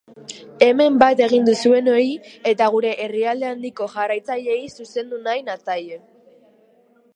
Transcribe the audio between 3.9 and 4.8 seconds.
jarraitzaileei